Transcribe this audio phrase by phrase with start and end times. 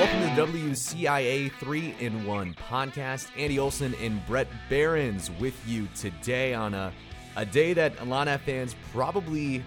[0.00, 3.28] Welcome to WCIA 3 in 1 podcast.
[3.36, 6.90] Andy Olson and Brett Behrens with you today on a,
[7.36, 9.62] a day that Illini fans probably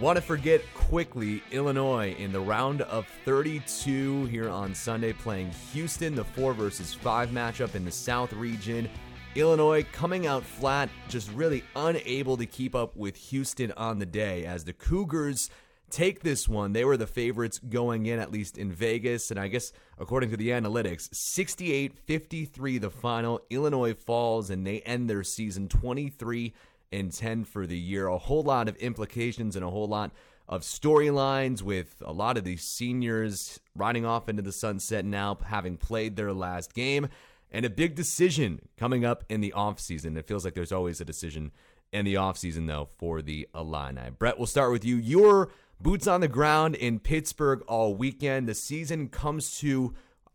[0.00, 1.42] want to forget quickly.
[1.50, 7.28] Illinois in the round of 32 here on Sunday playing Houston, the 4 versus 5
[7.28, 8.88] matchup in the South region.
[9.34, 14.46] Illinois coming out flat, just really unable to keep up with Houston on the day
[14.46, 15.50] as the Cougars
[15.94, 16.72] take this one.
[16.72, 19.30] They were the favorites going in, at least in Vegas.
[19.30, 23.40] And I guess, according to the analytics, 68 53 the final.
[23.48, 26.52] Illinois falls and they end their season 23
[26.90, 28.08] and 10 for the year.
[28.08, 30.10] A whole lot of implications and a whole lot
[30.48, 35.76] of storylines with a lot of these seniors riding off into the sunset now, having
[35.76, 37.08] played their last game.
[37.52, 40.16] And a big decision coming up in the offseason.
[40.18, 41.52] It feels like there's always a decision
[41.94, 44.10] in the offseason, though, for the Illini.
[44.18, 44.96] Brett, we'll start with you.
[44.96, 48.48] Your Boots on the ground in Pittsburgh all weekend.
[48.48, 49.92] The season comes to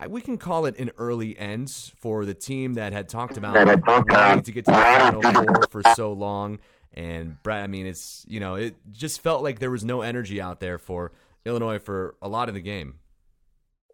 [0.08, 3.56] we can call it an early end for the team that had talked about
[3.88, 6.60] wanting to get to the final four for so long.
[6.94, 10.40] And Brett, I mean, it's you know, it just felt like there was no energy
[10.40, 11.12] out there for
[11.46, 13.00] Illinois for a lot of the game.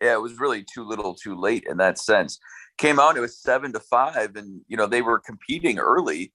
[0.01, 2.37] Yeah, it was really too little, too late in that sense.
[2.77, 6.33] Came out, it was seven to five, and you know they were competing early,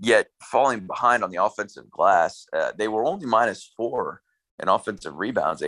[0.00, 2.46] yet falling behind on the offensive glass.
[2.56, 4.22] Uh, they were only minus four
[4.60, 5.62] in offensive rebounds,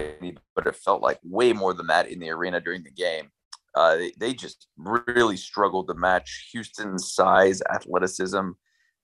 [0.55, 3.30] but it felt like way more than that in the arena during the game.
[3.74, 8.50] Uh, they, they just really struggled to match Houston's size, athleticism,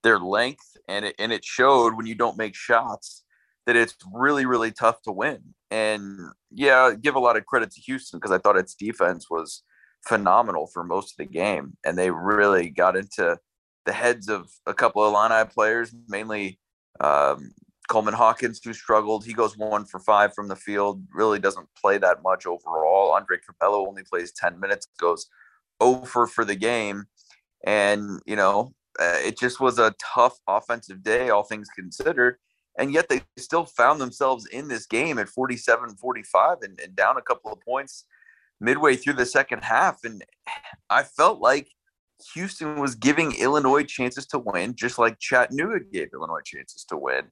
[0.03, 3.23] their length, and it, and it showed when you don't make shots
[3.65, 5.39] that it's really, really tough to win.
[5.71, 6.19] And
[6.51, 9.63] yeah, give a lot of credit to Houston because I thought its defense was
[10.07, 13.37] phenomenal for most of the game, and they really got into
[13.85, 16.59] the heads of a couple of Illini players, mainly
[16.99, 17.51] um,
[17.89, 21.97] Coleman Hawkins, who struggled, he goes one for five from the field, really doesn't play
[21.97, 23.11] that much overall.
[23.13, 25.27] Andre Curbelo only plays 10 minutes, goes
[25.79, 27.05] over for the game.
[27.65, 32.37] And, you know, uh, it just was a tough offensive day, all things considered.
[32.77, 37.17] And yet they still found themselves in this game at 47 45 and, and down
[37.17, 38.05] a couple of points
[38.61, 39.99] midway through the second half.
[40.03, 40.23] And
[40.89, 41.69] I felt like
[42.33, 47.25] Houston was giving Illinois chances to win, just like Chattanooga gave Illinois chances to win.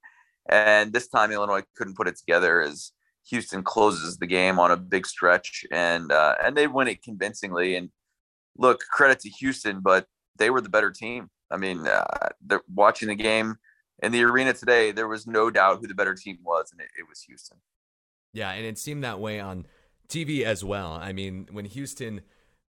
[0.50, 2.92] And this time, Illinois couldn't put it together as
[3.30, 7.76] Houston closes the game on a big stretch, and uh, and they win it convincingly.
[7.76, 7.90] And
[8.58, 10.06] look, credit to Houston, but
[10.38, 11.30] they were the better team.
[11.52, 13.58] I mean, uh, watching the game
[14.02, 14.92] in the arena today.
[14.92, 17.58] There was no doubt who the better team was, and it, it was Houston.
[18.34, 19.66] Yeah, and it seemed that way on
[20.08, 20.92] TV as well.
[20.94, 22.22] I mean, when Houston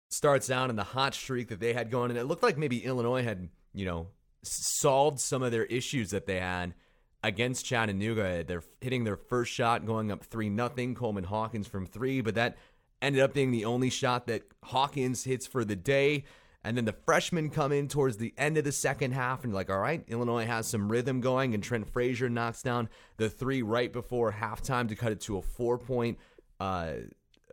[0.08, 2.84] starts out in the hot streak that they had going, and it looked like maybe
[2.84, 4.08] Illinois had, you know,
[4.42, 6.74] solved some of their issues that they had
[7.22, 8.44] against Chattanooga.
[8.44, 10.94] They're hitting their first shot, going up 3 nothing.
[10.94, 12.56] Coleman Hawkins from three, but that
[13.02, 16.24] ended up being the only shot that Hawkins hits for the day.
[16.64, 19.70] And then the freshmen come in towards the end of the second half, and like,
[19.70, 23.92] all right, Illinois has some rhythm going, and Trent Frazier knocks down the three right
[23.92, 26.18] before halftime to cut it to a four point
[26.58, 26.94] uh,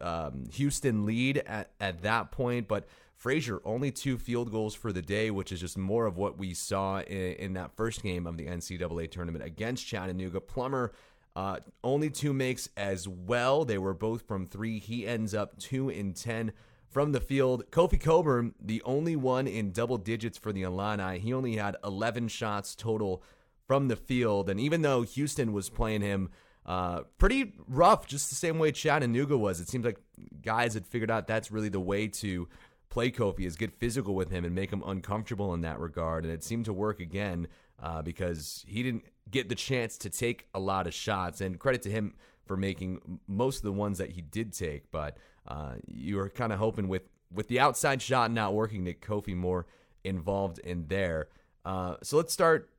[0.01, 2.67] um, Houston lead at, at that point.
[2.67, 6.38] But Frazier only two field goals for the day, which is just more of what
[6.38, 10.41] we saw in, in that first game of the NCAA tournament against Chattanooga.
[10.41, 10.91] Plummer
[11.35, 13.66] uh, only two makes as well.
[13.66, 14.79] They were both from three.
[14.79, 16.53] He ends up two in ten
[16.89, 17.69] from the field.
[17.72, 21.19] Kofi Cockburn, the only one in double digits for the Illini.
[21.19, 23.22] He only had 11 shots total
[23.67, 26.29] from the field, and even though Houston was playing him.
[26.65, 29.59] Uh, pretty rough, just the same way Chattanooga was.
[29.59, 29.99] It seems like
[30.41, 32.47] guys had figured out that's really the way to
[32.89, 36.23] play Kofi is get physical with him and make him uncomfortable in that regard.
[36.23, 37.47] And it seemed to work again
[37.81, 41.41] uh, because he didn't get the chance to take a lot of shots.
[41.41, 42.15] And credit to him
[42.45, 44.91] for making most of the ones that he did take.
[44.91, 45.17] But
[45.47, 49.35] uh, you were kind of hoping with with the outside shot not working that Kofi
[49.35, 49.65] more
[50.03, 51.27] involved in there.
[51.65, 52.69] Uh, so let's start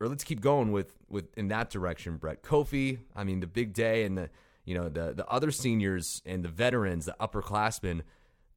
[0.00, 2.42] or let's keep going with with in that direction, Brett.
[2.42, 4.30] Kofi, I mean the big day and the
[4.64, 8.02] you know the the other seniors and the veterans, the upperclassmen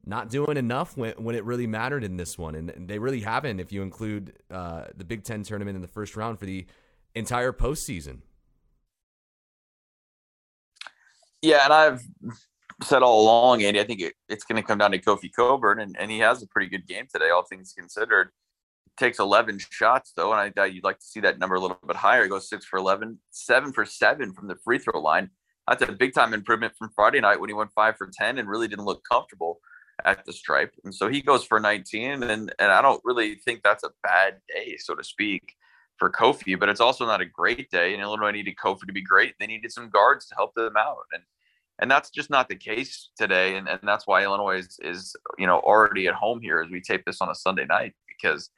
[0.06, 2.54] not doing enough when, when it really mattered in this one.
[2.54, 5.88] And, and they really haven't if you include uh, the Big Ten tournament in the
[5.88, 6.66] first round for the
[7.14, 8.18] entire postseason.
[11.42, 12.02] Yeah, and I've
[12.82, 15.80] said all along, Andy, I think it, it's going to come down to Kofi Cockburn,
[15.80, 18.30] and, and he has a pretty good game today, all things considered.
[18.96, 21.78] Takes 11 shots, though, and I thought you'd like to see that number a little
[21.86, 22.22] bit higher.
[22.22, 25.30] He goes six for 11, seven for seven from the free throw line.
[25.66, 28.48] That's a big time improvement from Friday night when he went five for 10 and
[28.48, 29.58] really didn't look comfortable
[30.04, 30.72] at the stripe.
[30.84, 32.22] And so he goes for 19.
[32.22, 35.54] And, and I don't really think that's a bad day, so to speak,
[35.98, 37.94] for Kofi, but it's also not a great day.
[37.94, 39.34] And Illinois needed Kofi to be great.
[39.40, 41.04] They needed some guards to help them out.
[41.12, 41.22] And
[41.80, 43.56] and that's just not the case today.
[43.56, 46.80] And, and that's why Illinois is, is, you know, already at home here as we
[46.80, 48.50] tape this on a Sunday night because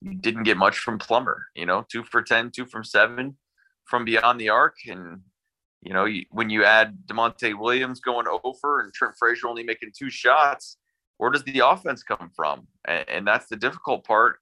[0.00, 3.36] you didn't get much from Plummer, you know, two for 10, two from seven
[3.84, 4.76] from beyond the arc.
[4.86, 5.20] And,
[5.82, 9.90] you know, you, when you add Da'Monte Williams going over and Trent Frazier only making
[9.96, 10.78] two shots,
[11.18, 12.66] where does the offense come from?
[12.86, 14.38] And, and that's the difficult part.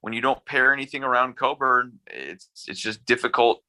[0.00, 3.62] When you don't pair anything around Cockburn, it's it's just difficult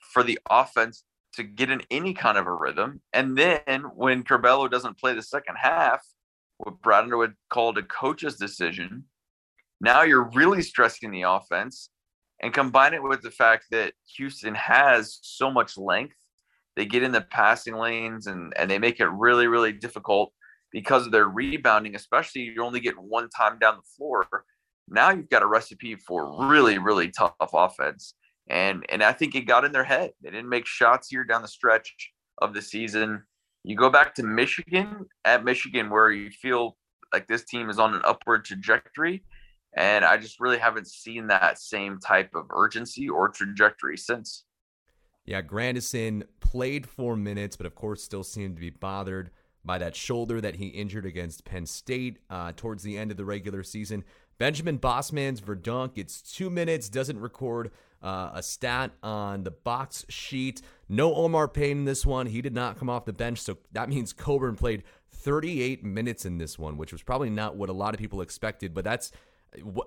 [0.00, 1.04] for the offense
[1.34, 3.02] to get in any kind of a rhythm.
[3.12, 6.02] And then when Curbelo doesn't play the second half,
[6.56, 9.04] what Brad Underwood called a coach's decision,
[9.80, 11.90] now you're really stressing the offense
[12.42, 16.14] and combine it with the fact that Houston has so much length.
[16.76, 20.32] They get in the passing lanes and, and they make it really, really difficult
[20.70, 24.26] because of their rebounding, especially you're only get one time down the floor.
[24.88, 28.14] Now you've got a recipe for really, really tough offense
[28.48, 30.12] and and I think it got in their head.
[30.22, 33.22] They didn't make shots here down the stretch of the season.
[33.64, 36.76] You go back to Michigan at Michigan, where you feel
[37.12, 39.24] like this team is on an upward trajectory,
[39.76, 44.44] and I just really haven't seen that same type of urgency or trajectory since.
[45.24, 49.30] Yeah, Grandison played four minutes, but of course still seemed to be bothered
[49.64, 53.24] by that shoulder that he injured against Penn State uh, towards the end of the
[53.24, 54.04] regular season.
[54.38, 57.72] Benjamin Bosmans-Verdonk gets two minutes, doesn't record
[58.02, 60.62] uh, a stat on the box sheet.
[60.88, 62.26] No Omar Payne in this one.
[62.26, 66.38] He did not come off the bench, so that means Cockburn played 38 minutes in
[66.38, 69.10] this one, which was probably not what a lot of people expected, but that's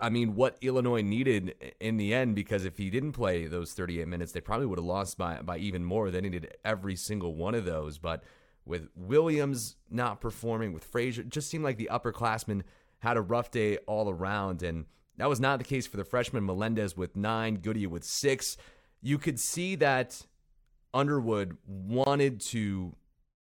[0.01, 4.07] I mean, what Illinois needed in the end, because if he didn't play those 38
[4.07, 6.09] minutes, they probably would have lost by, by even more.
[6.09, 7.99] They needed every single one of those.
[7.99, 8.23] But
[8.65, 12.63] with Williams not performing, with Frazier, just seemed like the upperclassmen
[12.99, 14.63] had a rough day all around.
[14.63, 14.85] And
[15.17, 18.57] that was not the case for the freshman Melendez with nine, Goodyear with six.
[19.01, 20.25] You could see that
[20.93, 22.95] Underwood wanted to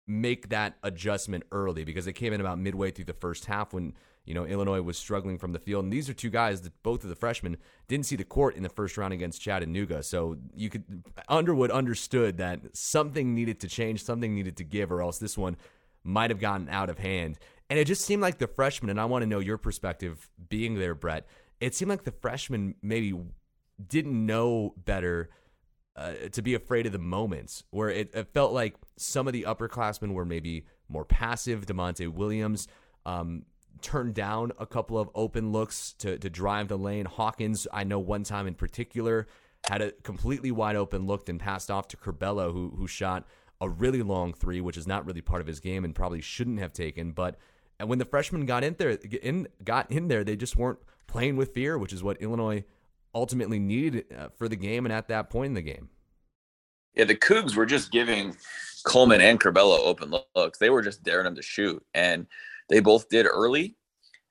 [0.06, 3.94] make that adjustment early because it came in about midway through the first half when
[4.30, 5.84] you know Illinois was struggling from the field.
[5.84, 7.56] And these are two guys that both of the freshmen
[7.88, 10.02] didn't see the court in the first round against Chattanooga.
[10.02, 10.84] So you could
[11.28, 15.56] Underwood understood that something needed to change, something needed to give, or else this one
[16.04, 17.38] might have gotten out of hand.
[17.68, 20.76] And it just seemed like the freshmen, and I want to know your perspective being
[20.76, 21.26] there, Brett
[21.60, 23.14] it seemed like the freshmen maybe
[23.86, 25.30] didn't know better
[25.94, 29.42] uh, to be afraid of the moments where it, it, felt like some of the
[29.42, 31.66] upperclassmen were maybe more passive.
[31.66, 32.66] Da'Monte Williams
[33.04, 33.44] um,
[33.82, 37.06] turned down a couple of open looks to, to drive the lane.
[37.06, 39.26] Hawkins, I know one time in particular,
[39.68, 43.26] had a completely wide open look and passed off to Curbelo, who, who shot
[43.60, 46.60] a really long three, which is not really part of his game and probably shouldn't
[46.60, 47.12] have taken.
[47.12, 47.36] But
[47.84, 51.52] when the freshmen got in there, in, got in there, they just weren't playing with
[51.52, 52.64] fear, which is what Illinois
[53.14, 55.90] ultimately needed uh, for the game and at that point in the game.
[56.94, 58.36] Yeah, the Cougs were just giving
[58.84, 60.58] Coleman and Curbelo open looks.
[60.58, 62.26] They were just daring them to shoot, and
[62.70, 63.76] they both did early,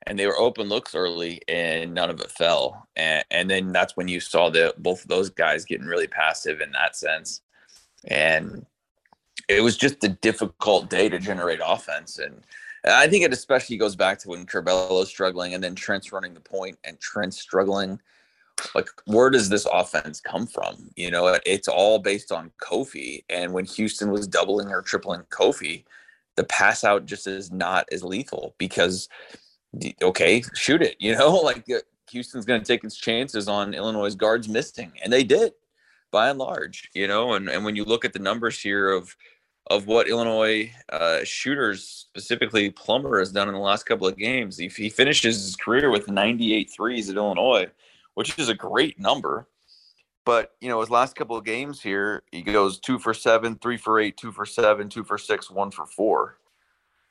[0.06, 2.88] and they were open looks early, and none of it fell.
[2.96, 6.60] And, and then that's when you saw the both of those guys getting really passive
[6.60, 7.42] in that sense,
[8.08, 8.66] and
[9.48, 12.18] it was just a difficult day to generate offense.
[12.18, 12.42] And
[12.84, 16.40] I think it especially goes back to when Curbelo's struggling and then Trent's running the
[16.40, 18.00] point and Trent's struggling.
[18.74, 20.90] Like, where does this offense come from?
[20.94, 23.24] You know, it's all based on Kofi.
[23.28, 25.84] And when Houston was doubling or tripling Kofi,
[26.40, 29.10] the pass out just is not as lethal because,
[30.00, 30.96] okay, shoot it.
[30.98, 34.92] You know, like uh, Houston's going to take its chances on Illinois' guards missing.
[35.04, 35.52] And they did
[36.10, 37.34] by and large, you know.
[37.34, 39.14] And, and when you look at the numbers here of,
[39.68, 44.56] of what Illinois uh, shooters, specifically Plummer, has done in the last couple of games.
[44.56, 47.66] He, he finishes his career with 98 threes at Illinois,
[48.14, 49.46] which is a great number.
[50.24, 53.76] But you know, his last couple of games here, he goes two for seven, three
[53.76, 56.36] for eight, two for seven, two for six, one for four,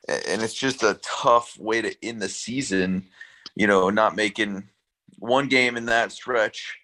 [0.08, 3.06] and it's just a tough way to end the season.
[3.54, 4.68] You know, not making
[5.18, 6.78] one game in that stretch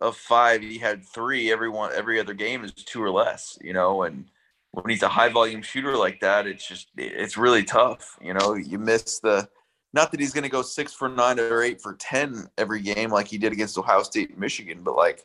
[0.00, 1.52] of five, he had three.
[1.52, 3.58] Every one, every other game is two or less.
[3.60, 4.26] You know, and
[4.72, 8.18] when he's a high volume shooter like that, it's just it's really tough.
[8.20, 9.48] You know, you miss the
[9.92, 13.10] not that he's going to go six for nine or eight for ten every game
[13.10, 15.24] like he did against Ohio State and Michigan, but like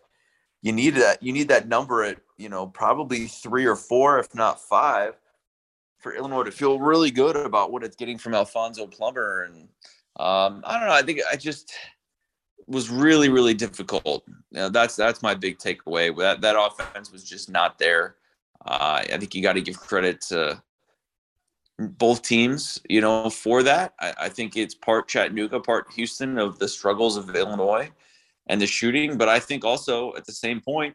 [0.62, 4.34] you need that you need that number at you know probably three or four, if
[4.36, 5.15] not five,
[6.00, 9.44] for Illinois to feel really good about what it's getting from Alfonso Plummer.
[9.44, 9.68] And
[10.20, 10.94] um, I don't know.
[10.94, 11.74] I think I just
[12.68, 14.24] was really really difficult.
[14.51, 16.15] You know, that's that's my big takeaway.
[16.18, 18.15] That that offense was just not there.
[18.65, 20.62] Uh, I think you got to give credit to
[21.79, 23.94] both teams, you know, for that.
[24.00, 27.89] I, I, think it's part Chattanooga, part Houston of the struggles of Illinois
[28.48, 29.18] and the shooting.
[29.18, 30.94] But I think also at the same point,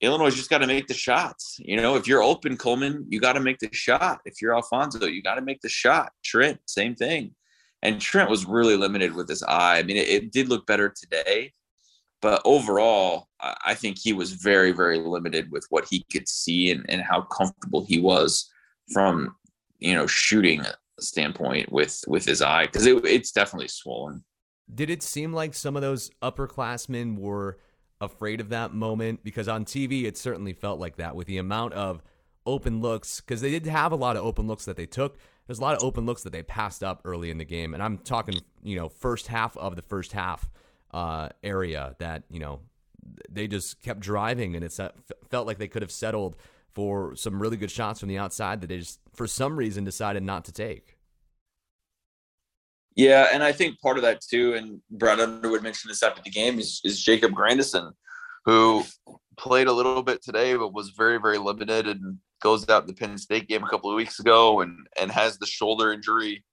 [0.00, 1.56] Illinois just got to make the shots.
[1.58, 4.20] You know, if you're open, Coleman, you got to make the shot.
[4.24, 6.12] If you're Alfonso, you got to make the shot.
[6.24, 7.34] Trent, same thing.
[7.82, 9.78] And Trent was really limited with his eye.
[9.78, 11.52] I mean, it, it did look better today,
[12.20, 16.84] but overall, I think he was very, very limited with what he could see and,
[16.88, 18.50] and how comfortable he was
[18.92, 19.36] from,
[19.78, 20.62] you know, shooting
[21.00, 24.24] standpoint with with his eye because it, it's definitely swollen.
[24.74, 27.58] Did it seem like some of those upperclassmen were
[28.00, 29.24] afraid of that moment?
[29.24, 32.02] Because on TV, it certainly felt like that with the amount of
[32.46, 35.18] open looks, because they did have a lot of open looks that they took.
[35.46, 37.74] There's a lot of open looks that they passed up early in the game.
[37.74, 40.48] And I'm talking, you know, first half of the first half
[40.92, 42.60] uh, area that, you know,
[43.30, 44.78] they just kept driving and it
[45.30, 46.36] felt like they could have settled
[46.72, 50.22] for some really good shots from the outside that they just, for some reason, decided
[50.22, 50.97] not to take.
[52.96, 56.30] Yeah, and I think part of that too, and Brad Underwood mentioned this after the
[56.30, 57.92] game, is, is Jacob Grandison,
[58.44, 58.84] who
[59.36, 62.94] played a little bit today, but was very, very limited and goes out in the
[62.94, 66.44] Penn State game a couple of weeks ago and and has the shoulder injury,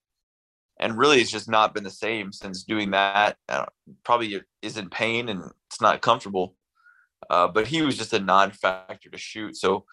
[0.80, 3.38] and really it's just not been the same since doing that.
[4.04, 6.56] Probably is in pain and it's not comfortable,
[7.30, 9.56] uh, but he was just a non-factor to shoot.
[9.58, 9.86] So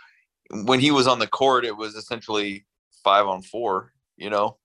[0.64, 2.66] when he was on the court, it was essentially
[3.04, 3.92] five on four.
[4.16, 4.58] You know,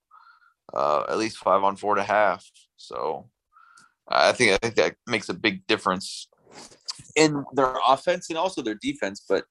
[0.73, 2.49] uh, at least five on four and a half.
[2.77, 3.29] So
[4.07, 6.27] I think I think that makes a big difference
[7.15, 9.23] in their offense and also their defense.
[9.27, 9.45] But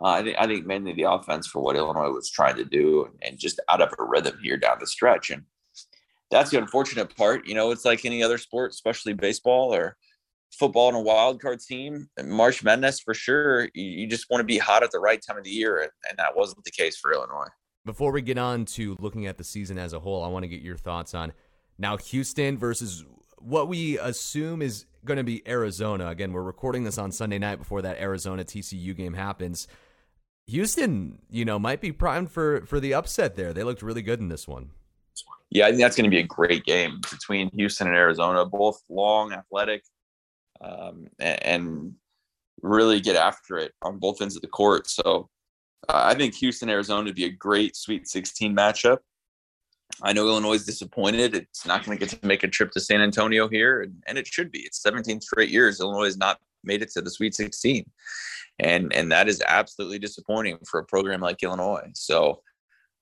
[0.00, 3.08] uh, I think I think mainly the offense for what Illinois was trying to do
[3.22, 5.30] and just out of a rhythm here down the stretch.
[5.30, 5.44] And
[6.30, 7.46] that's the unfortunate part.
[7.46, 9.96] You know, it's like any other sport, especially baseball or
[10.58, 12.08] football and a wild card team.
[12.24, 13.64] March Madness for sure.
[13.74, 15.90] You, you just want to be hot at the right time of the year, and,
[16.08, 17.48] and that wasn't the case for Illinois.
[17.84, 20.48] Before we get on to looking at the season as a whole, I want to
[20.48, 21.32] get your thoughts on
[21.78, 23.04] now Houston versus
[23.38, 26.08] what we assume is going to be Arizona.
[26.08, 29.66] Again, we're recording this on Sunday night before that Arizona TCU game happens.
[30.46, 33.52] Houston, you know, might be primed for for the upset there.
[33.52, 34.70] They looked really good in this one.
[35.50, 38.46] Yeah, I think that's going to be a great game between Houston and Arizona.
[38.46, 39.82] Both long, athletic,
[40.60, 41.94] um, and, and
[42.62, 44.88] really get after it on both ends of the court.
[44.88, 45.28] So
[45.88, 48.98] uh, I think Houston, Arizona would be a great Sweet 16 matchup.
[50.02, 51.34] I know Illinois is disappointed.
[51.34, 54.16] It's not going to get to make a trip to San Antonio here, and, and
[54.16, 54.60] it should be.
[54.60, 57.84] It's 17 straight years Illinois has not made it to the Sweet 16,
[58.58, 61.90] and and that is absolutely disappointing for a program like Illinois.
[61.94, 62.40] So,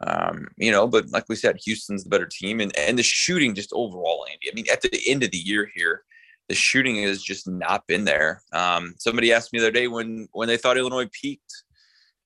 [0.05, 3.55] um, you know, but like we said, Houston's the better team, and and the shooting
[3.55, 4.51] just overall, Andy.
[4.51, 6.03] I mean, at the end of the year here,
[6.49, 8.43] the shooting has just not been there.
[8.53, 11.63] Um, somebody asked me the other day when when they thought Illinois peaked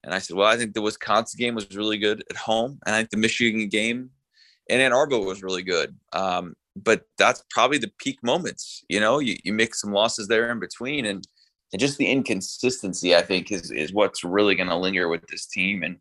[0.05, 2.79] and I said, well, I think the Wisconsin game was really good at home.
[2.87, 4.11] And I think the Michigan game
[4.69, 5.97] in Ann Arbor was really good.
[6.13, 8.85] Um, but that's probably the peak moments.
[8.89, 11.07] You know, you, you make some losses there in between.
[11.07, 11.27] And,
[11.73, 15.47] and just the inconsistency, I think, is, is what's really going to linger with this
[15.47, 15.83] team.
[15.83, 15.97] And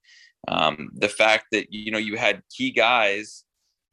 [0.50, 3.46] um, the fact that, you know, you had key guys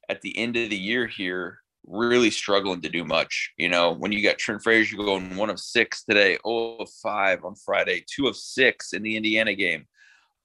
[0.09, 3.53] at the end of the year here really struggling to do much.
[3.59, 7.45] You know, when you got Trent Frazier going one of six today, 0 of five
[7.45, 9.87] on Friday, two of six in the Indiana game.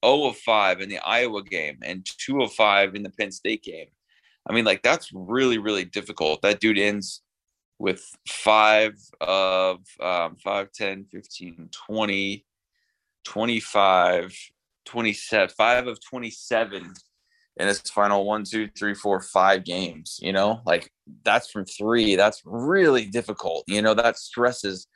[0.04, 3.62] 0 of 5 in the Iowa game and 2 of 5 in the Penn State
[3.62, 3.88] game.
[4.48, 6.42] I mean, like that's really, really difficult.
[6.42, 7.22] That dude ends
[7.78, 12.46] with five of um, 5, 10, 15, 20,
[13.24, 14.34] 25,
[14.86, 16.94] 27, five of 27
[17.58, 20.18] in his final one, two, three, four, five games.
[20.22, 20.90] You know, like
[21.24, 22.16] that's from three.
[22.16, 23.64] That's really difficult.
[23.66, 24.86] You know, that stresses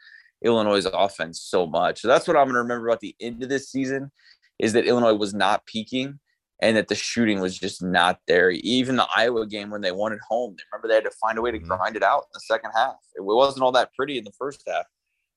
[0.43, 2.01] Illinois' offense so much.
[2.01, 4.11] So that's what I'm going to remember about the end of this season
[4.61, 6.19] is that Illinois was not peaking
[6.61, 8.51] and that the shooting was just not there.
[8.51, 11.39] Even the Iowa game when they won at home, they remember they had to find
[11.39, 11.69] a way to mm-hmm.
[11.69, 12.97] grind it out in the second half.
[13.15, 14.85] It wasn't all that pretty in the first half,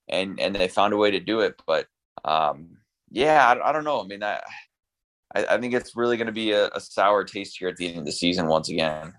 [0.09, 1.55] and and they found a way to do it.
[1.65, 1.87] But
[2.25, 2.77] um,
[3.09, 4.01] yeah, I, I don't know.
[4.01, 4.41] I mean, I
[5.33, 7.99] I, think it's really going to be a, a sour taste here at the end
[7.99, 9.13] of the season once again.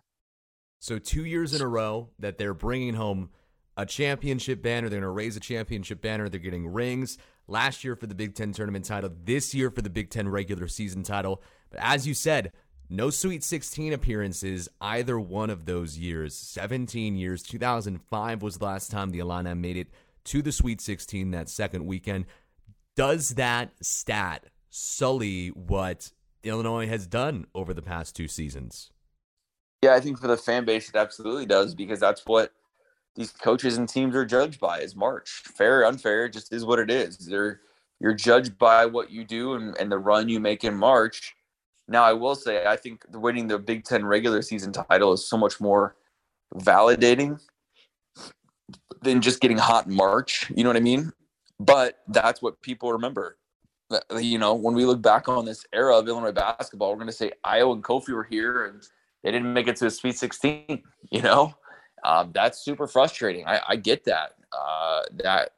[0.79, 3.31] So two years in a row that they're bringing home
[3.77, 4.89] a championship banner.
[4.89, 6.29] They're going to raise a championship banner.
[6.29, 9.91] They're getting rings last year for the Big Ten tournament title, this year for the
[9.91, 11.43] Big Ten regular season title.
[11.71, 12.53] But as you said,
[12.91, 16.35] no Sweet 16 appearances either one of those years.
[16.35, 17.43] 17 years.
[17.43, 19.89] 2005 was the last time the Illini made it
[20.25, 22.27] to the Sweet 16 that second weekend.
[22.97, 28.91] Does that stat sully what Illinois has done over the past two seasons?
[29.83, 32.53] Yeah, I think for the fan base, it absolutely does because that's what
[33.17, 35.43] these coaches and teams are judged by is March.
[35.45, 37.19] Fair, unfair, just is what it is.
[37.19, 37.61] They're
[38.01, 41.35] you're judged by what you do and, and the run you make in March.
[41.87, 45.37] Now, I will say, I think winning the Big Ten regular season title is so
[45.37, 45.97] much more
[46.57, 47.41] validating
[49.03, 50.51] than just getting hot in March.
[50.55, 51.13] You know what I mean?
[51.61, 53.39] But that's what people remember.
[54.19, 57.13] you know, when we look back on this era of Illinois basketball, we're going to
[57.13, 58.83] say Ayo and Kofi were here and
[59.23, 60.83] they didn't make it to a Sweet 16.
[61.11, 61.55] You know,
[62.05, 63.47] um, that's super frustrating.
[63.47, 64.35] I, I get that.
[64.53, 65.51] Uh, that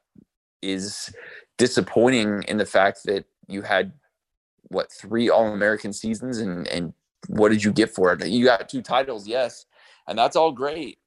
[0.61, 1.13] is
[1.57, 3.91] disappointing in the fact that you had
[4.69, 6.93] what three All American seasons and and
[7.27, 8.25] what did you get for it?
[8.25, 9.65] You got two titles, yes,
[10.07, 10.99] and that's all great.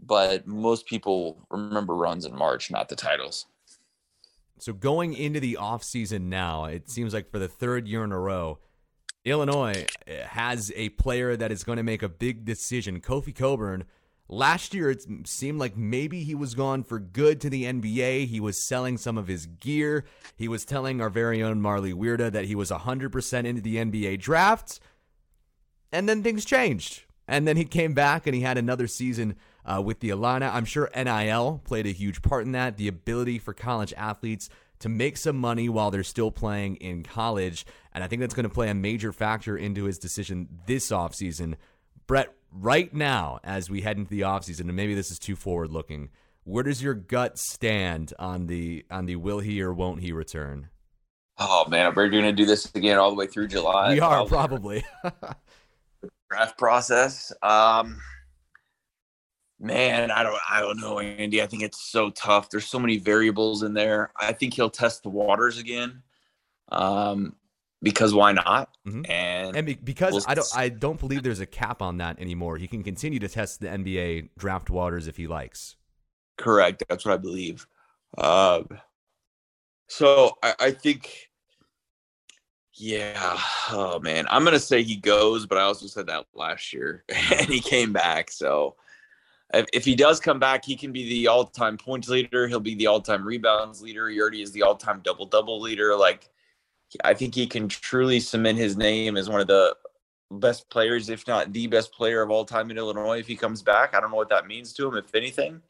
[0.00, 3.46] But most people remember runs in March, not the titles.
[4.58, 8.18] So going into the offseason now, it seems like for the third year in a
[8.18, 8.58] row,
[9.24, 9.86] Illinois
[10.26, 13.00] has a player that is going to make a big decision.
[13.00, 13.84] Kofi Cockburn.
[14.28, 18.26] Last year, it seemed like maybe he was gone for good to the NBA.
[18.26, 20.04] He was selling some of his gear.
[20.34, 24.20] He was telling our very own Marley Weirda that he was 100% into the NBA
[24.20, 24.80] draft.
[25.92, 27.04] And then things changed.
[27.28, 30.46] And then he came back and he had another season uh, with the Illini.
[30.46, 32.76] I'm sure NIL played a huge part in that.
[32.76, 34.48] The ability for college athletes
[34.80, 37.64] to make some money while they're still playing in college.
[37.92, 41.54] And I think that's going to play a major factor into his decision this offseason.
[42.06, 45.70] Brett, right now, as we head into the offseason, and maybe this is too forward
[45.70, 46.10] looking,
[46.44, 50.68] where does your gut stand on the on the will he or won't he return?
[51.38, 53.94] Oh man, we're going to do this again all the way through July.
[53.94, 54.84] We are probably.
[56.30, 57.32] draft process.
[57.42, 58.00] Um,
[59.60, 61.40] Man, I don't I don't know, Andy.
[61.40, 62.50] I think it's so tough.
[62.50, 64.12] There's so many variables in there.
[64.14, 66.02] I think he'll test the waters again.
[66.70, 67.36] Um
[67.82, 68.73] because why not?
[68.86, 69.10] Mm-hmm.
[69.10, 72.58] And, and because we'll, I don't I don't believe there's a cap on that anymore.
[72.58, 75.76] He can continue to test the NBA draft waters if he likes.
[76.36, 76.82] Correct.
[76.88, 77.66] That's what I believe.
[78.18, 78.68] Um
[79.88, 81.30] so I, I think
[82.74, 83.38] yeah.
[83.70, 84.26] Oh man.
[84.28, 87.92] I'm gonna say he goes, but I also said that last year and he came
[87.92, 88.30] back.
[88.30, 88.76] So
[89.54, 92.48] if, if he does come back, he can be the all-time points leader.
[92.48, 94.08] He'll be the all-time rebounds leader.
[94.08, 95.94] He already is the all-time double-double leader.
[95.96, 96.30] Like,
[97.02, 99.76] I think he can truly cement his name as one of the
[100.30, 103.18] best players, if not the best player of all time in Illinois.
[103.18, 105.60] If he comes back, I don't know what that means to him, if anything,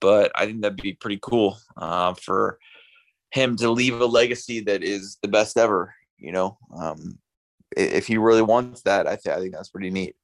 [0.00, 2.58] but I think that'd be pretty cool uh, for
[3.30, 5.94] him to leave a legacy that is the best ever.
[6.18, 7.18] You know, um,
[7.76, 10.16] if he really wants that, I, th- I think that's pretty neat.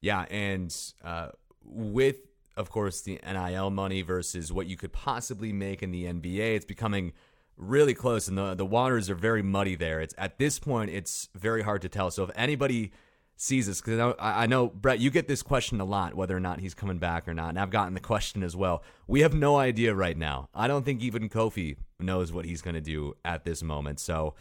[0.00, 1.28] Yeah, and uh,
[1.62, 2.16] with
[2.56, 6.56] of course the NIL money versus what you could possibly make in the NBA.
[6.56, 7.12] It's becoming
[7.58, 10.00] really close, and the the waters are very muddy there.
[10.00, 12.10] It's at this point, it's very hard to tell.
[12.10, 12.92] So if anybody
[13.36, 16.40] sees this, because I, I know Brett, you get this question a lot, whether or
[16.40, 18.82] not he's coming back or not, and I've gotten the question as well.
[19.06, 20.48] We have no idea right now.
[20.54, 24.00] I don't think even Kofi knows what he's going to do at this moment.
[24.00, 24.34] So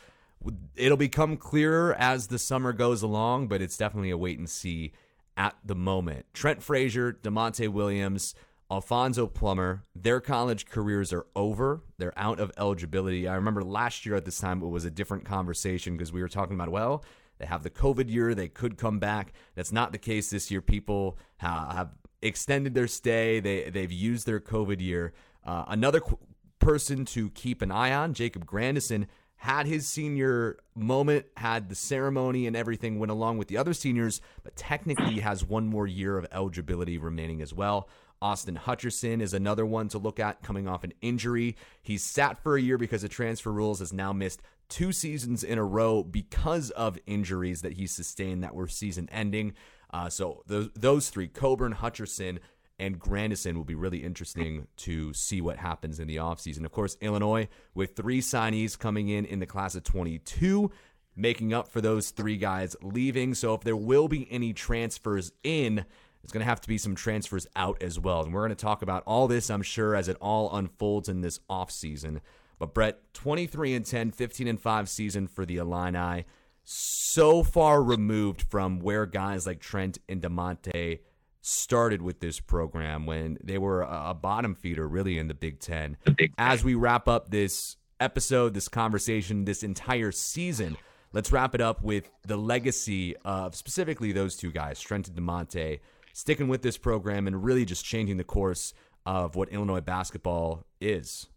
[0.76, 4.94] it'll become clearer as the summer goes along, but it's definitely a wait and see
[5.36, 6.26] at the moment.
[6.34, 8.34] Trent Frazier, Da'Monte Williams,
[8.70, 11.82] Alfonso Plummer, their college careers are over.
[11.98, 13.28] They're out of eligibility.
[13.28, 16.28] I remember last year at this time it was a different conversation because we were
[16.28, 17.04] talking about, well,
[17.38, 19.34] they have the COVID year, they could come back.
[19.56, 20.62] That's not the case this year.
[20.62, 25.14] People have extended their stay, they, they've used their COVID year.
[25.46, 26.18] Uh, another qu-
[26.60, 32.48] person to keep an eye on, Jacob Grandison, had his senior moment, had the ceremony
[32.48, 36.26] and everything went along with the other seniors, but technically has one more year of
[36.32, 37.88] eligibility remaining as well.
[38.22, 41.56] Austin Hutcherson is another one to look at coming off an injury.
[41.82, 45.58] He's sat for a year because of transfer rules, has now missed two seasons in
[45.58, 49.54] a row because of injuries that he sustained that were season ending.
[49.92, 52.40] Uh, so those, those three, Cockburn, Hutcherson,
[52.80, 56.64] and Grandison will be really interesting to see what happens in the offseason.
[56.66, 60.70] Of course, Illinois with three signees coming in in the class of 22,
[61.16, 63.34] making up for those three guys leaving.
[63.34, 65.86] So if there will be any transfers in,
[66.24, 68.24] it's going to have to be some transfers out as well.
[68.24, 71.22] And we're going to talk about all this, I'm sure, as it all unfolds in
[71.22, 72.20] this offseason.
[72.60, 76.26] But Brett, 23 and 10, 15 and 5 season for the Illini.
[76.64, 81.00] So far removed from where guys like Trent and Da'Monte
[81.42, 85.96] started with this program when they were a, bottom feeder really in the Big Ten.
[86.04, 90.76] The Big As we wrap up this episode, this conversation, this entire season,
[91.14, 95.80] let's wrap it up with the legacy of specifically those two guys, Trent and Da'Monte,
[96.18, 98.74] sticking with this program and really just changing the course
[99.06, 101.28] of what Illinois basketball is.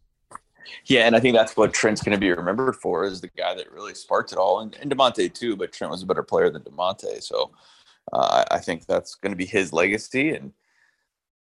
[0.87, 3.55] Yeah, and I think that's what Trent's going to be remembered for is the guy
[3.55, 5.55] that really sparked it all, and, and Da'Monte too.
[5.55, 7.51] But Trent was a better player than Da'Monte, so
[8.15, 10.51] uh, I think that's going to be his legacy and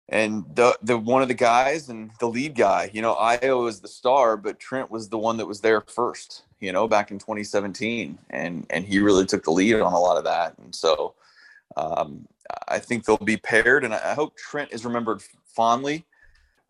[0.09, 2.89] and the the one of the guys and the lead guy.
[2.91, 6.43] You know, Ayo is the star, but Trent was the one that was there first.
[6.59, 10.17] You know, back in 2017, and and he really took the lead on a lot
[10.17, 10.57] of that.
[10.57, 11.15] And so,
[11.77, 12.27] um,
[12.67, 16.05] I think they'll be paired, and I hope Trent is remembered fondly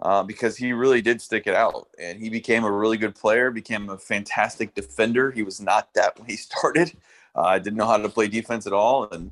[0.01, 3.51] uh, because he really did stick it out and he became a really good player,
[3.51, 5.31] became a fantastic defender.
[5.31, 6.93] He was not that when he started.
[7.35, 9.31] Uh, didn't know how to play defense at all and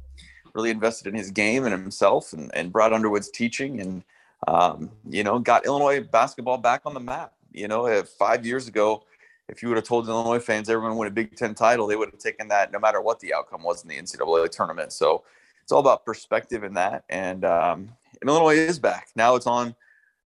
[0.54, 4.04] really invested in his game and himself and, and Brad Underwood's teaching and,
[4.48, 7.34] um, you know, got Illinois basketball back on the map.
[7.52, 9.04] You know, five years ago,
[9.50, 12.12] if you would have told Illinois fans everyone win a Big Ten title, they would
[12.12, 14.94] have taken that no matter what the outcome was in the NCAA tournament.
[14.94, 15.24] So
[15.68, 17.04] it's all about perspective in that.
[17.10, 17.90] And, um,
[18.22, 19.10] and Illinois is back.
[19.18, 19.76] Now it's on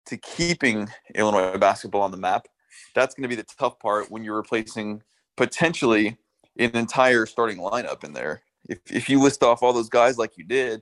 [0.07, 2.49] to keeping Illinois basketball on the map.
[2.93, 5.01] That's going to be the tough part when you're replacing
[5.37, 6.17] potentially
[6.57, 8.41] an entire starting lineup in there.
[8.67, 10.81] If, if you list off all those guys like you did,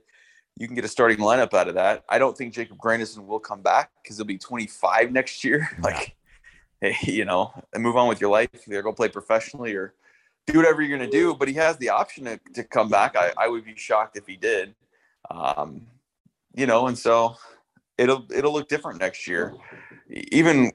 [0.56, 2.02] you can get a starting lineup out of that.
[2.08, 5.70] I don't think Jacob Grandison will come back because he'll be 25 next year.
[5.84, 6.16] Like,
[6.80, 8.48] hey, you know, and move on with your life.
[8.66, 9.94] Either go play professionally or
[10.52, 11.34] do whatever you're going to do.
[11.34, 13.16] But he has the option to, to come back.
[13.16, 14.74] I, I would be shocked if he did.
[15.30, 15.86] Um,
[16.54, 17.36] you know, and so
[17.96, 19.54] it'll it'll look different next year.
[20.32, 20.72] Even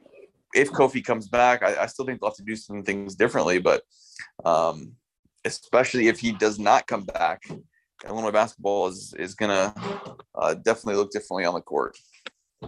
[0.54, 3.60] if Kofi comes back, I, I still think they'll have to do some things differently.
[3.60, 3.84] But
[4.46, 4.94] um,
[5.46, 7.44] especially if he does not come back,
[8.08, 9.74] Illinois basketball is is gonna
[10.36, 11.98] uh, definitely look differently on the court.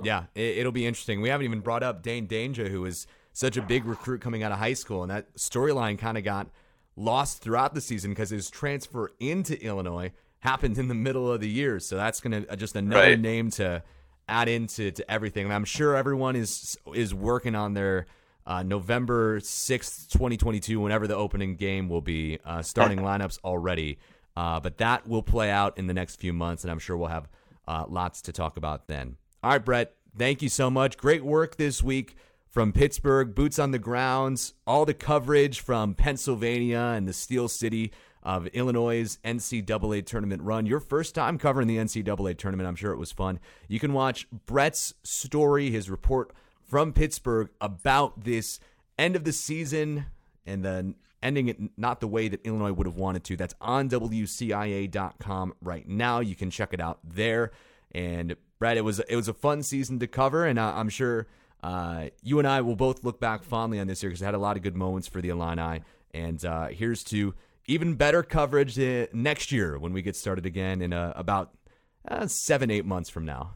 [0.03, 1.21] Yeah, it, will be interesting.
[1.21, 4.51] We haven't even brought up Dain Dainja, who was such a big recruit coming out
[4.51, 6.47] of high school, and that storyline kind of got
[6.95, 11.49] lost throughout the season because his transfer into Illinois happened in the middle of the
[11.49, 11.79] year.
[11.79, 13.19] So that's gonna uh, just another right.
[13.19, 13.83] name to
[14.27, 15.45] add into to everything.
[15.45, 18.05] And I'm sure everyone is is working on their
[18.47, 23.97] uh, November 6th, 2022, whenever the opening game will be, uh, starting lineups already.
[24.37, 27.07] Uh, but that will play out in the next few months, and I'm sure we'll
[27.07, 27.27] have
[27.67, 29.15] uh, lots to talk about then.
[29.41, 30.97] All right, Brett, thank you so much.
[30.97, 32.15] Great work this week
[32.55, 37.91] from Pittsburgh, boots on the grounds, all the coverage from Pennsylvania and the Steel City
[38.23, 40.65] of Illinois' NCAA tournament run.
[40.65, 42.65] Your first time covering the NCAA tournament.
[42.65, 43.41] I'm sure it was fun.
[43.67, 46.31] You can watch Brett's story, his report
[46.63, 48.61] from Pittsburgh about this
[48.97, 50.05] end of the season
[50.45, 53.35] and then ending it not the way that Illinois would have wanted to.
[53.35, 56.21] That's on WCIA.com right now.
[56.21, 57.51] You can check it out there.
[57.91, 61.27] And Brett, it was it was a fun season to cover, and I'm sure
[61.65, 64.35] uh, you and I will both look back fondly on this year because it had
[64.35, 65.81] a lot of good moments for the Illini.
[66.13, 67.33] And uh, here's to
[67.65, 71.55] even better coverage uh, next year when we get started again in uh, about
[72.07, 73.55] uh, seven, eight months from now.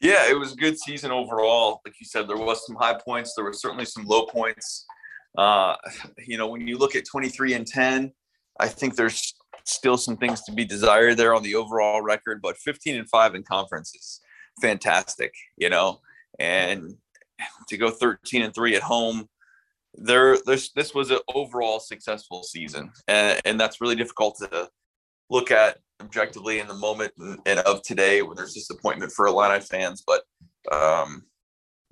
[0.00, 1.80] Yeah, it was a good season overall.
[1.84, 3.34] Like you said, there was some high points.
[3.34, 4.86] There were certainly some low points.
[5.36, 8.12] You know, when you look at 23 and 10,
[8.60, 12.56] I think there's still some things to be desired there on the overall record, but
[12.58, 14.20] 15 and 5 in conference is
[14.60, 15.98] fantastic, you know,
[16.38, 16.96] and
[17.68, 19.28] to go 13 and 3 at home
[19.96, 22.90] there this this was an overall successful season.
[23.06, 24.68] And, and that's really difficult to
[25.30, 27.12] look at objectively in the moment
[27.46, 30.22] and, of today when there's disappointment for Illini fans but
[30.72, 31.22] um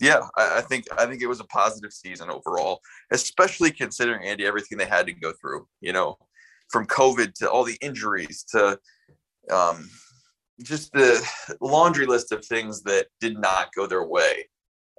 [0.00, 2.80] yeah I, I, think i think it was a positive season overall
[3.12, 6.16] especially considering andy everything they had to go through you know
[6.70, 8.78] from covid to all the injuries to
[9.50, 9.88] um
[10.62, 11.24] just the
[11.60, 14.48] laundry list of things that did not go their way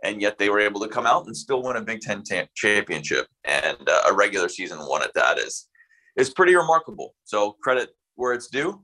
[0.03, 2.43] and yet they were able to come out and still win a Big Ten t-
[2.55, 5.69] championship and uh, a regular season one at that is
[6.17, 7.15] is pretty remarkable.
[7.23, 8.83] So credit where it's due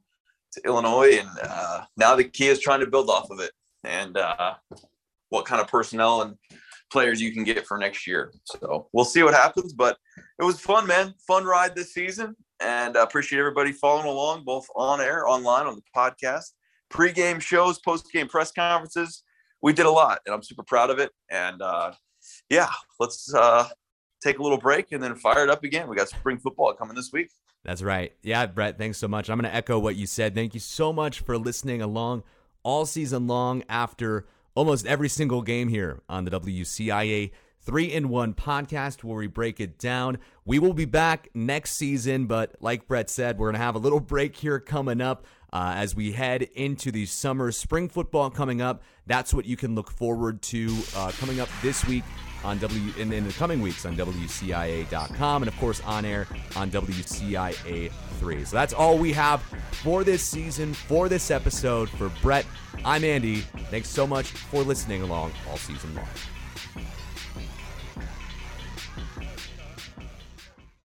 [0.54, 3.52] to Illinois, and uh, now the key is trying to build off of it
[3.84, 4.56] and uh,
[5.30, 6.36] what kind of personnel and
[6.92, 8.34] players you can get for next year.
[8.46, 9.98] So we'll see what happens, but
[10.40, 11.14] it was fun, man.
[11.28, 15.76] Fun ride this season, and I appreciate everybody following along, both on air, online, on
[15.76, 16.54] the podcast,
[16.90, 19.24] pre-game shows, post-game press conferences
[19.62, 21.12] we did a lot, and I'm super proud of it.
[21.30, 21.94] And uh,
[22.50, 22.70] yeah,
[23.00, 23.68] let's uh,
[24.22, 25.88] take a little break and then fire it up again.
[25.88, 27.30] We got spring football coming this week.
[27.64, 28.14] That's right.
[28.22, 29.30] Yeah, Brett, thanks so much.
[29.30, 30.34] I'm going to echo what you said.
[30.34, 32.24] Thank you so much for listening along
[32.64, 38.34] all season long after almost every single game here on the WCIA 3 in 1
[38.34, 40.18] podcast where we break it down.
[40.46, 43.80] We will be back next season, but like Brett said, we're going to have a
[43.80, 47.52] little break here coming up uh, as we head into the summer.
[47.52, 48.84] Spring football coming up.
[49.08, 52.04] That's what you can look forward to uh, coming up this week
[52.44, 56.72] on W in, in the coming weeks on WCIA.com and of course on air on
[56.72, 58.46] WCIA 3.
[58.46, 59.42] So that's all we have
[59.84, 61.90] for this season, for this episode.
[61.90, 62.46] For Brett,
[62.86, 63.38] I'm Andy.
[63.72, 66.08] Thanks so much for listening along all season long.